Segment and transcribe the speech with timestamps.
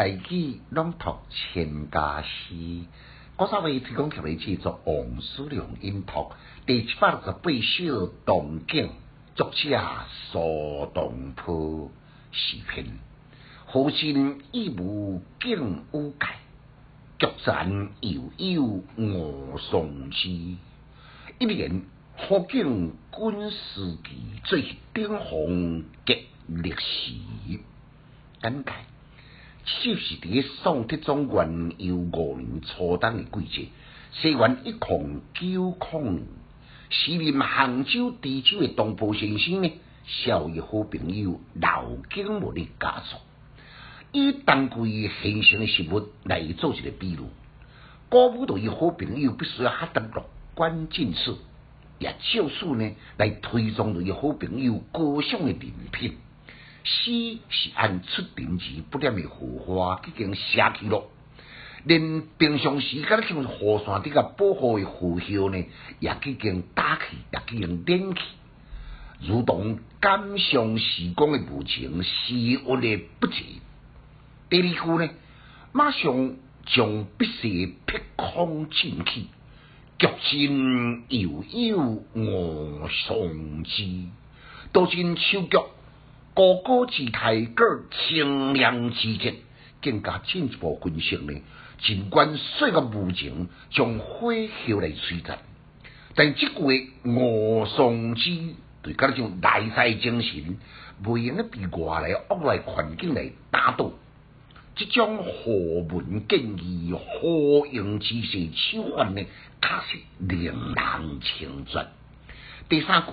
[0.00, 2.54] 大举朗读千家诗，
[3.36, 6.32] 我稍微提供条例制作王思良音读
[6.64, 8.88] 第七百六十八首动景，
[9.34, 9.78] 作者
[10.32, 11.90] 苏东坡
[12.32, 12.86] 诗篇。
[13.66, 16.26] 好心义无敬无界，
[17.18, 20.30] 菊残犹有我松枝。
[21.38, 21.82] 一年
[22.16, 24.62] 好景君思记，最
[24.94, 27.60] 顶峰极历史。
[28.40, 28.72] 简介。
[29.82, 33.68] 就是伫宋铁状元有五年初冬的季节，
[34.12, 36.24] 西元一孔九孔年，
[36.90, 39.72] 时任杭州知州的东坡先生呢，
[40.06, 43.16] 小伊好朋友老景武的家族，
[44.12, 47.28] 以当季现成的食物来做一个比如，
[48.08, 51.34] 鼓舞到伊好朋友必须要得乐观进士，
[51.98, 56.16] 也借此呢来推崇到伊好朋友高尚的人品。
[56.82, 61.04] 诗是按出庭时不念的荷花，已经写去了。
[61.84, 65.64] 连平常时间像雨伞底个保护的荷叶呢，
[65.98, 68.20] 也已经打起，也已经点起，
[69.20, 73.60] 如同感伤时光的无情，诗物的不济。
[74.50, 75.10] 第二句呢，
[75.72, 76.34] 马上
[76.66, 79.26] 将笔势撇空进去，
[79.98, 84.06] 菊心悠悠我松枝，
[84.72, 85.58] 多见秋菊。
[86.40, 89.34] 高高姿态，个清凉之极，
[89.82, 91.34] 更加进一步分析呢。
[91.82, 95.38] 尽管岁月无情，将花叶来摧残，
[96.14, 98.30] 但这句我松之
[98.80, 100.56] 对嗰种内在精神，
[101.04, 103.92] 未用被外来恶劣环境来打倒。
[104.76, 105.52] 即种和
[105.94, 109.22] 文建议、和用之势手法呢，
[109.60, 110.54] 确实令人
[111.20, 111.88] 称赞。
[112.70, 113.12] 第三句，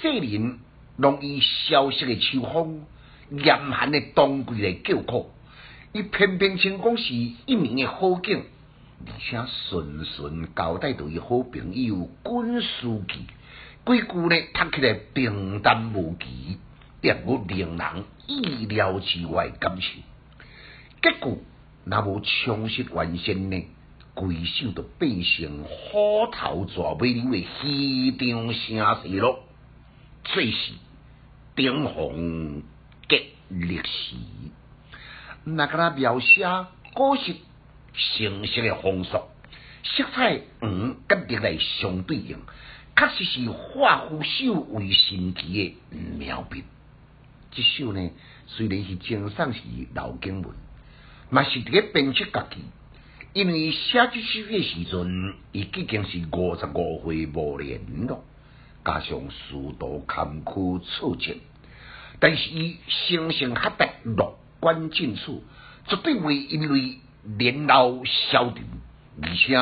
[0.00, 0.60] 世人。
[1.00, 2.82] 容易消息的秋风，
[3.30, 5.30] 严寒的冬季来救苦，
[5.92, 8.44] 伊偏偏成功是一名的好警，
[9.06, 13.20] 而且顺顺交代到伊好朋友军书记，
[13.86, 16.58] 几句呢读起来平淡无奇，
[17.00, 19.88] 也无令人意料之外感受。
[21.02, 21.38] 结果
[21.86, 23.64] 若无充实完成呢，
[24.12, 29.38] 归首都变成虎头蛇尾的虚张声势咯，
[30.24, 30.74] 最是。
[31.60, 32.62] 顶峰
[33.06, 34.16] 极历史，
[35.44, 36.48] 那个他描写
[36.94, 37.34] 古时
[37.94, 39.28] 形式的风俗，
[39.84, 42.38] 色彩黄跟绿来相对应，
[42.96, 46.64] 确实是化腐朽为神奇的妙笔。
[47.50, 48.10] 这首呢，
[48.46, 49.60] 虽然是经上是
[49.94, 50.54] 老经文，
[51.28, 52.62] 嘛是伫个编辑家己，
[53.34, 58.24] 因为写这首的时阵，伊已经是五十五岁无年咯。
[58.90, 61.36] 加上许多坎坷挫折，
[62.18, 65.40] 但是伊生性赫得乐观进取，
[65.86, 68.64] 绝对会因为年老消沉，
[69.22, 69.54] 而且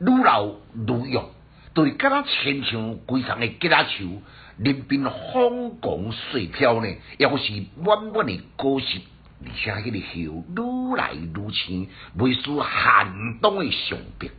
[0.00, 1.28] 愈老愈勇，
[1.74, 4.22] 对敢若亲像规场的吉他球，
[4.56, 9.02] 任凭风狂水飘呢，也或是满满的高兴，
[9.44, 10.16] 而且迄个笑
[10.56, 14.30] 愈来愈青，未输寒冬的上壁。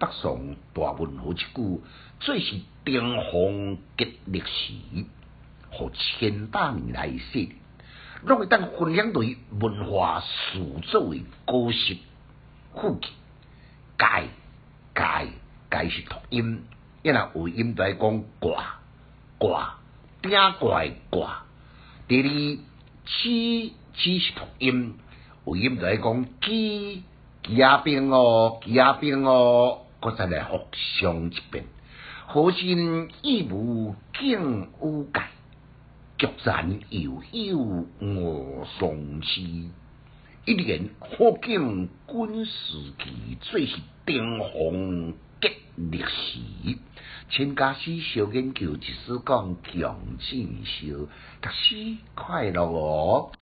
[0.00, 1.82] 北宋大文豪一句，
[2.20, 2.56] 最是
[2.86, 4.72] 登峰极历史，
[5.70, 7.52] 和千百年来历，
[8.24, 11.98] 拢会当分享对文化塑造的高识
[12.74, 13.10] 富气。
[13.98, 14.24] 盖
[14.94, 15.26] 盖
[15.68, 16.64] 盖是读音，
[17.02, 18.80] 因为有音在讲挂
[19.36, 19.80] 挂
[20.22, 21.44] 顶挂挂。
[22.08, 22.28] 第二
[23.04, 24.94] 起起是读音，
[25.44, 27.02] 有音在讲机
[27.42, 29.82] 机阿兵哦，机阿兵哦。
[30.02, 31.64] 我再来互相一遍，
[32.26, 35.20] 何心亦无敬无戒，
[36.16, 39.42] 菊残犹有我松枝。
[40.46, 46.78] 一年好景君时期，最是顶峰极历史。
[47.28, 51.08] 请家师小研究，即使讲强进修，
[51.42, 53.32] 读书快乐哦。